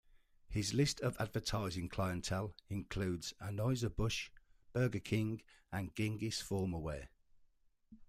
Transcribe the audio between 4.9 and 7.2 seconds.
King and Gingiss Formalwear.